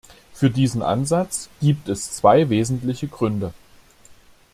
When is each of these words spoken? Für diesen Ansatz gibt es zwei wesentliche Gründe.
Für 0.33 0.49
diesen 0.49 0.81
Ansatz 0.81 1.47
gibt 1.59 1.87
es 1.87 2.11
zwei 2.11 2.49
wesentliche 2.49 3.07
Gründe. 3.07 3.53